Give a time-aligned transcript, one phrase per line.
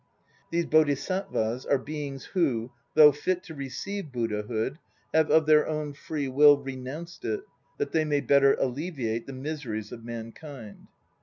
[0.49, 4.79] These Bodhisattvas are be ings who, though fit to receive Buddhahood,
[5.13, 7.41] have of their own free will renounced it,
[7.77, 10.87] that they may better alleviate the miseries of mankind.